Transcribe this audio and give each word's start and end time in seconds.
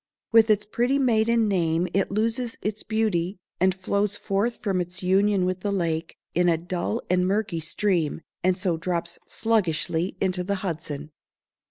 With 0.31 0.49
its 0.49 0.65
pretty 0.65 0.97
maiden 0.97 1.47
name 1.47 1.87
it 1.93 2.09
loses 2.09 2.57
its 2.63 2.81
beauty, 2.81 3.37
and 3.59 3.75
flows 3.75 4.15
forth 4.15 4.57
from 4.57 4.81
its 4.81 5.03
union 5.03 5.45
with 5.45 5.59
the 5.59 5.71
lake, 5.71 6.17
in 6.33 6.49
a 6.49 6.57
dull 6.57 7.03
and 7.07 7.27
murky 7.27 7.59
stream, 7.59 8.21
and 8.43 8.57
so 8.57 8.77
drops 8.77 9.19
sluggishly 9.27 10.17
into 10.19 10.43
the 10.43 10.55
Hudson. 10.65 11.11